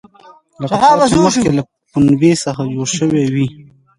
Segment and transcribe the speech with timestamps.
[0.61, 3.47] لکه تار چې مخکې له پنبې څخه جوړ شوی وي.